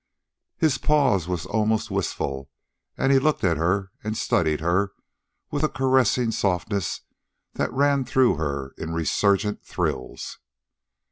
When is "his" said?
0.57-0.79